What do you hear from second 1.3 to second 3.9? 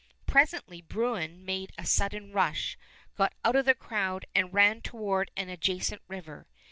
made a sudden rush, got out of the